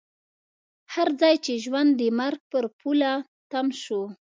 [0.93, 3.11] هر ځای چې ژوند د مرګ پر پوله
[3.51, 4.01] تم شو.